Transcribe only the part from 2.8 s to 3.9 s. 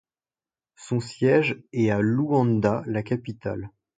la capitale.